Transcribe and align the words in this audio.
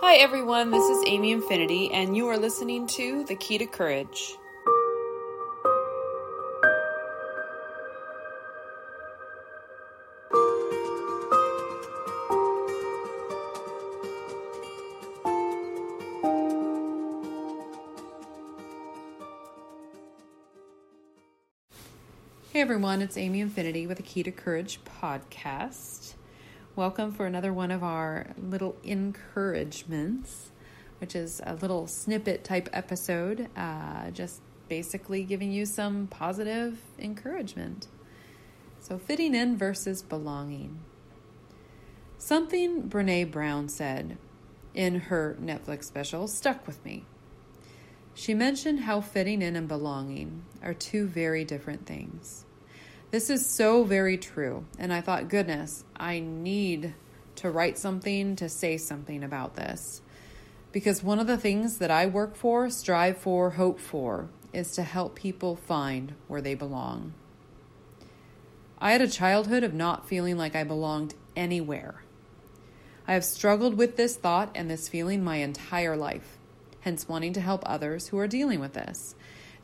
Hi, 0.00 0.16
everyone. 0.16 0.70
This 0.70 0.84
is 0.84 1.02
Amy 1.06 1.32
Infinity, 1.32 1.90
and 1.90 2.14
you 2.14 2.28
are 2.28 2.36
listening 2.36 2.86
to 2.88 3.24
The 3.24 3.34
Key 3.34 3.56
to 3.56 3.66
Courage. 3.66 4.36
Hey 22.52 22.60
everyone, 22.60 23.00
it's 23.00 23.16
Amy 23.16 23.40
Infinity 23.40 23.86
with 23.86 23.98
a 23.98 24.02
Key 24.02 24.22
to 24.24 24.30
Courage 24.30 24.78
podcast. 25.00 26.12
Welcome 26.76 27.12
for 27.12 27.24
another 27.24 27.54
one 27.54 27.70
of 27.70 27.82
our 27.82 28.34
little 28.36 28.76
encouragements, 28.84 30.50
which 30.98 31.16
is 31.16 31.40
a 31.42 31.54
little 31.54 31.86
snippet 31.86 32.44
type 32.44 32.68
episode, 32.70 33.48
uh, 33.56 34.10
just 34.10 34.42
basically 34.68 35.22
giving 35.22 35.50
you 35.50 35.64
some 35.64 36.06
positive 36.06 36.78
encouragement. 36.98 37.88
So, 38.78 38.98
fitting 38.98 39.34
in 39.34 39.56
versus 39.56 40.02
belonging. 40.02 40.80
Something 42.18 42.90
Brene 42.90 43.30
Brown 43.30 43.70
said 43.70 44.18
in 44.74 45.00
her 45.00 45.34
Netflix 45.40 45.84
special 45.84 46.28
stuck 46.28 46.66
with 46.66 46.84
me. 46.84 47.06
She 48.12 48.34
mentioned 48.34 48.80
how 48.80 49.00
fitting 49.00 49.40
in 49.40 49.56
and 49.56 49.66
belonging 49.66 50.44
are 50.62 50.74
two 50.74 51.06
very 51.06 51.42
different 51.42 51.86
things. 51.86 52.44
This 53.10 53.30
is 53.30 53.46
so 53.46 53.84
very 53.84 54.18
true. 54.18 54.66
And 54.78 54.92
I 54.92 55.00
thought, 55.00 55.28
goodness, 55.28 55.84
I 55.96 56.18
need 56.20 56.94
to 57.36 57.50
write 57.50 57.78
something 57.78 58.36
to 58.36 58.48
say 58.48 58.76
something 58.76 59.22
about 59.22 59.56
this. 59.56 60.02
Because 60.72 61.02
one 61.02 61.18
of 61.18 61.26
the 61.26 61.38
things 61.38 61.78
that 61.78 61.90
I 61.90 62.06
work 62.06 62.36
for, 62.36 62.68
strive 62.68 63.18
for, 63.18 63.50
hope 63.50 63.78
for, 63.78 64.28
is 64.52 64.72
to 64.72 64.82
help 64.82 65.14
people 65.14 65.56
find 65.56 66.14
where 66.28 66.40
they 66.40 66.54
belong. 66.54 67.14
I 68.78 68.92
had 68.92 69.00
a 69.00 69.08
childhood 69.08 69.62
of 69.62 69.72
not 69.72 70.08
feeling 70.08 70.36
like 70.36 70.54
I 70.54 70.64
belonged 70.64 71.14
anywhere. 71.34 72.02
I 73.08 73.14
have 73.14 73.24
struggled 73.24 73.78
with 73.78 73.96
this 73.96 74.16
thought 74.16 74.50
and 74.54 74.70
this 74.70 74.88
feeling 74.88 75.22
my 75.22 75.36
entire 75.36 75.96
life, 75.96 76.38
hence 76.80 77.08
wanting 77.08 77.32
to 77.34 77.40
help 77.40 77.62
others 77.64 78.08
who 78.08 78.18
are 78.18 78.26
dealing 78.26 78.60
with 78.60 78.74
this. 78.74 79.14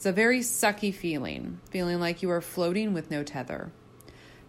It's 0.00 0.06
a 0.06 0.12
very 0.12 0.40
sucky 0.40 0.94
feeling, 0.94 1.60
feeling 1.68 2.00
like 2.00 2.22
you 2.22 2.30
are 2.30 2.40
floating 2.40 2.94
with 2.94 3.10
no 3.10 3.22
tether. 3.22 3.70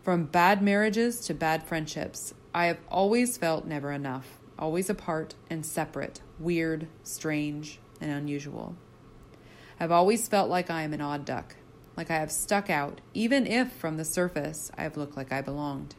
From 0.02 0.24
bad 0.24 0.62
marriages 0.62 1.20
to 1.26 1.34
bad 1.34 1.68
friendships, 1.68 2.34
I 2.56 2.68
have 2.68 2.78
always 2.90 3.38
felt 3.38 3.66
never 3.66 3.92
enough, 3.92 4.40
always 4.58 4.90
apart 4.90 5.36
and 5.50 5.66
separate, 5.66 6.22
weird, 6.40 6.88
strange, 7.04 7.80
and 8.00 8.10
unusual. 8.10 8.78
I've 9.78 9.92
always 9.92 10.26
felt 10.26 10.50
like 10.50 10.70
I 10.70 10.84
am 10.84 10.94
an 10.94 11.02
odd 11.02 11.26
duck, 11.26 11.58
like 11.98 12.10
I 12.10 12.16
have 12.16 12.32
stuck 12.32 12.70
out, 12.70 13.02
even 13.14 13.46
if 13.46 13.74
from 13.74 13.98
the 13.98 14.06
surface 14.06 14.72
I 14.78 14.84
have 14.84 14.96
looked 14.96 15.18
like 15.18 15.34
I 15.34 15.42
belonged. 15.42 15.96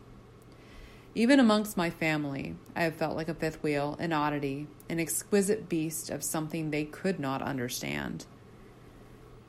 Even 1.15 1.39
amongst 1.39 1.77
my 1.77 1.91
family, 1.91 2.57
I 2.75 2.85
have 2.85 2.97
felt 2.97 3.17
like 3.17 3.29
a 3.29 3.35
fifth 3.35 3.63
wheel, 3.63 3.99
an 4.01 4.15
oddity, 4.15 4.69
an 4.89 4.99
exquisite 4.99 5.69
beast 5.69 6.09
of 6.09 6.25
something 6.25 6.71
they 6.71 6.87
could 6.87 7.21
not 7.21 7.43
understand. 7.43 8.25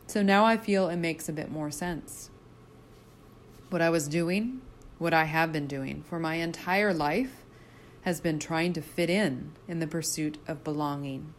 So 0.07 0.21
now 0.21 0.45
I 0.45 0.57
feel 0.57 0.89
it 0.89 0.97
makes 0.97 1.27
a 1.27 1.33
bit 1.33 1.51
more 1.51 1.71
sense. 1.71 2.29
What 3.69 3.81
I 3.81 3.89
was 3.89 4.07
doing, 4.07 4.61
what 4.99 5.13
I 5.13 5.23
have 5.23 5.51
been 5.51 5.67
doing 5.67 6.03
for 6.03 6.19
my 6.19 6.35
entire 6.35 6.93
life, 6.93 7.43
has 8.01 8.19
been 8.19 8.37
trying 8.37 8.73
to 8.73 8.81
fit 8.81 9.09
in 9.09 9.53
in 9.67 9.79
the 9.79 9.87
pursuit 9.87 10.37
of 10.47 10.63
belonging. 10.63 11.33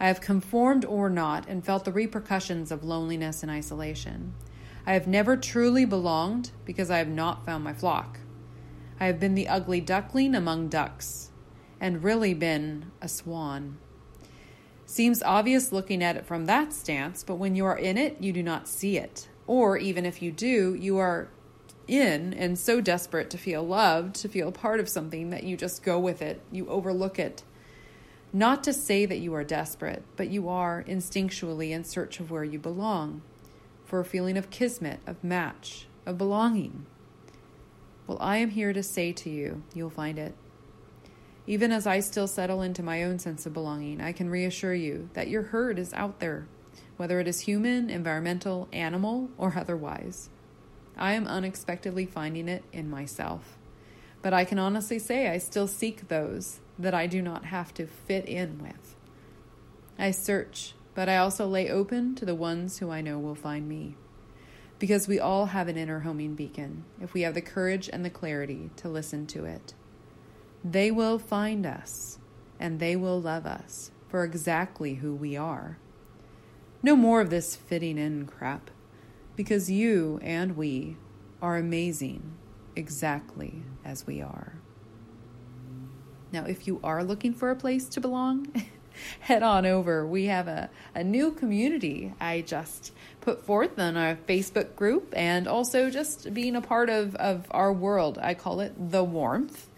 I 0.00 0.06
have 0.06 0.22
conformed 0.22 0.86
or 0.86 1.10
not 1.10 1.46
and 1.46 1.64
felt 1.64 1.84
the 1.84 1.92
repercussions 1.92 2.72
of 2.72 2.82
loneliness 2.82 3.42
and 3.42 3.52
isolation. 3.52 4.32
I 4.86 4.94
have 4.94 5.06
never 5.06 5.36
truly 5.36 5.84
belonged 5.84 6.52
because 6.64 6.90
I 6.90 6.98
have 6.98 7.08
not 7.08 7.44
found 7.44 7.62
my 7.62 7.74
flock. 7.74 8.18
I 8.98 9.06
have 9.06 9.20
been 9.20 9.34
the 9.34 9.48
ugly 9.48 9.80
duckling 9.80 10.34
among 10.34 10.68
ducks 10.68 11.30
and 11.78 12.02
really 12.02 12.32
been 12.32 12.90
a 13.02 13.08
swan. 13.08 13.76
Seems 14.90 15.22
obvious 15.22 15.70
looking 15.70 16.02
at 16.02 16.16
it 16.16 16.26
from 16.26 16.46
that 16.46 16.72
stance, 16.72 17.22
but 17.22 17.36
when 17.36 17.54
you 17.54 17.64
are 17.64 17.78
in 17.78 17.96
it, 17.96 18.16
you 18.18 18.32
do 18.32 18.42
not 18.42 18.66
see 18.66 18.96
it. 18.96 19.28
Or 19.46 19.76
even 19.76 20.04
if 20.04 20.20
you 20.20 20.32
do, 20.32 20.74
you 20.74 20.98
are 20.98 21.28
in 21.86 22.34
and 22.34 22.58
so 22.58 22.80
desperate 22.80 23.30
to 23.30 23.38
feel 23.38 23.62
loved, 23.62 24.16
to 24.16 24.28
feel 24.28 24.50
part 24.50 24.80
of 24.80 24.88
something 24.88 25.30
that 25.30 25.44
you 25.44 25.56
just 25.56 25.84
go 25.84 25.96
with 26.00 26.20
it, 26.20 26.40
you 26.50 26.68
overlook 26.68 27.20
it. 27.20 27.44
Not 28.32 28.64
to 28.64 28.72
say 28.72 29.06
that 29.06 29.20
you 29.20 29.32
are 29.32 29.44
desperate, 29.44 30.02
but 30.16 30.28
you 30.28 30.48
are 30.48 30.82
instinctually 30.82 31.70
in 31.70 31.84
search 31.84 32.18
of 32.18 32.32
where 32.32 32.42
you 32.42 32.58
belong, 32.58 33.22
for 33.84 34.00
a 34.00 34.04
feeling 34.04 34.36
of 34.36 34.50
kismet, 34.50 34.98
of 35.06 35.22
match, 35.22 35.86
of 36.04 36.18
belonging. 36.18 36.84
Well, 38.08 38.18
I 38.20 38.38
am 38.38 38.50
here 38.50 38.72
to 38.72 38.82
say 38.82 39.12
to 39.12 39.30
you, 39.30 39.62
you'll 39.72 39.88
find 39.88 40.18
it. 40.18 40.34
Even 41.50 41.72
as 41.72 41.84
I 41.84 41.98
still 41.98 42.28
settle 42.28 42.62
into 42.62 42.80
my 42.80 43.02
own 43.02 43.18
sense 43.18 43.44
of 43.44 43.52
belonging, 43.52 44.00
I 44.00 44.12
can 44.12 44.30
reassure 44.30 44.72
you 44.72 45.10
that 45.14 45.26
your 45.26 45.42
herd 45.42 45.80
is 45.80 45.92
out 45.94 46.20
there, 46.20 46.46
whether 46.96 47.18
it 47.18 47.26
is 47.26 47.40
human, 47.40 47.90
environmental, 47.90 48.68
animal, 48.72 49.30
or 49.36 49.54
otherwise. 49.56 50.30
I 50.96 51.14
am 51.14 51.26
unexpectedly 51.26 52.06
finding 52.06 52.48
it 52.48 52.62
in 52.72 52.88
myself. 52.88 53.58
But 54.22 54.32
I 54.32 54.44
can 54.44 54.60
honestly 54.60 55.00
say 55.00 55.26
I 55.26 55.38
still 55.38 55.66
seek 55.66 56.06
those 56.06 56.60
that 56.78 56.94
I 56.94 57.08
do 57.08 57.20
not 57.20 57.46
have 57.46 57.74
to 57.74 57.88
fit 57.88 58.26
in 58.26 58.62
with. 58.62 58.94
I 59.98 60.12
search, 60.12 60.74
but 60.94 61.08
I 61.08 61.16
also 61.16 61.48
lay 61.48 61.68
open 61.68 62.14
to 62.14 62.24
the 62.24 62.36
ones 62.36 62.78
who 62.78 62.92
I 62.92 63.00
know 63.00 63.18
will 63.18 63.34
find 63.34 63.68
me. 63.68 63.96
Because 64.78 65.08
we 65.08 65.18
all 65.18 65.46
have 65.46 65.66
an 65.66 65.76
inner 65.76 65.98
homing 65.98 66.36
beacon 66.36 66.84
if 67.00 67.12
we 67.12 67.22
have 67.22 67.34
the 67.34 67.42
courage 67.42 67.90
and 67.92 68.04
the 68.04 68.08
clarity 68.08 68.70
to 68.76 68.88
listen 68.88 69.26
to 69.26 69.46
it. 69.46 69.74
They 70.64 70.90
will 70.90 71.18
find 71.18 71.64
us 71.64 72.18
and 72.58 72.78
they 72.78 72.94
will 72.96 73.20
love 73.20 73.46
us 73.46 73.90
for 74.08 74.24
exactly 74.24 74.96
who 74.96 75.14
we 75.14 75.36
are. 75.36 75.78
No 76.82 76.96
more 76.96 77.20
of 77.20 77.30
this 77.30 77.56
fitting 77.56 77.98
in 77.98 78.26
crap, 78.26 78.70
because 79.36 79.70
you 79.70 80.18
and 80.22 80.56
we 80.56 80.96
are 81.40 81.56
amazing 81.56 82.36
exactly 82.76 83.62
as 83.84 84.06
we 84.06 84.20
are. 84.20 84.60
Now, 86.32 86.44
if 86.44 86.66
you 86.66 86.80
are 86.84 87.02
looking 87.02 87.32
for 87.32 87.50
a 87.50 87.56
place 87.56 87.88
to 87.90 88.00
belong, 88.00 88.52
head 89.20 89.42
on 89.42 89.66
over. 89.66 90.06
We 90.06 90.26
have 90.26 90.48
a, 90.48 90.70
a 90.94 91.04
new 91.04 91.32
community 91.32 92.12
I 92.20 92.42
just 92.42 92.92
put 93.20 93.44
forth 93.44 93.78
on 93.78 93.96
our 93.96 94.16
Facebook 94.28 94.76
group 94.76 95.12
and 95.16 95.46
also 95.46 95.90
just 95.90 96.32
being 96.32 96.56
a 96.56 96.60
part 96.60 96.88
of, 96.88 97.14
of 97.16 97.46
our 97.50 97.72
world. 97.72 98.18
I 98.20 98.34
call 98.34 98.60
it 98.60 98.74
The 98.90 99.04
Warmth 99.04 99.68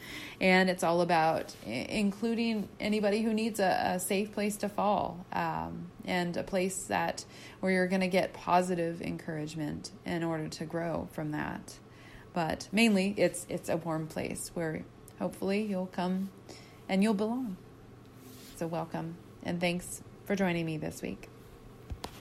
and 0.42 0.68
it's 0.68 0.82
all 0.82 1.00
about 1.00 1.54
including 1.64 2.68
anybody 2.80 3.22
who 3.22 3.32
needs 3.32 3.60
a, 3.60 3.94
a 3.94 4.00
safe 4.00 4.32
place 4.32 4.56
to 4.56 4.68
fall 4.68 5.24
um, 5.32 5.86
and 6.04 6.36
a 6.36 6.42
place 6.42 6.84
that 6.86 7.24
where 7.60 7.70
you're 7.70 7.86
going 7.86 8.00
to 8.00 8.08
get 8.08 8.32
positive 8.32 9.00
encouragement 9.00 9.92
in 10.04 10.24
order 10.24 10.48
to 10.48 10.64
grow 10.64 11.08
from 11.12 11.30
that. 11.30 11.78
But 12.34 12.68
mainly, 12.72 13.14
it's 13.16 13.46
it's 13.48 13.68
a 13.68 13.76
warm 13.76 14.08
place 14.08 14.50
where 14.54 14.84
hopefully 15.20 15.62
you'll 15.62 15.86
come 15.86 16.30
and 16.88 17.02
you'll 17.02 17.14
belong. 17.14 17.56
So 18.62 18.68
welcome 18.68 19.16
and 19.42 19.60
thanks 19.60 20.02
for 20.24 20.36
joining 20.36 20.64
me 20.64 20.76
this 20.76 21.02
week. 21.02 21.28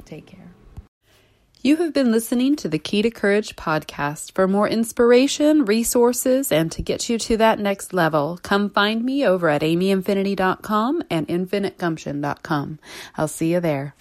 Take 0.05 0.25
care. 0.25 0.55
You 1.61 1.75
have 1.75 1.93
been 1.93 2.11
listening 2.11 2.55
to 2.55 2.67
the 2.67 2.79
Key 2.79 3.03
to 3.03 3.11
Courage 3.11 3.55
podcast. 3.55 4.31
For 4.31 4.47
more 4.47 4.67
inspiration, 4.67 5.65
resources, 5.65 6.51
and 6.51 6.71
to 6.71 6.81
get 6.81 7.09
you 7.09 7.19
to 7.19 7.37
that 7.37 7.59
next 7.59 7.93
level, 7.93 8.39
come 8.41 8.71
find 8.71 9.05
me 9.05 9.23
over 9.23 9.49
at 9.49 9.61
amyinfinity.com 9.61 11.03
and 11.11 11.27
infinitegumption.com. 11.27 12.79
I'll 13.17 13.27
see 13.27 13.51
you 13.51 13.59
there. 13.59 13.93